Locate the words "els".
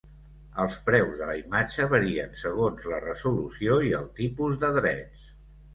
0.61-0.77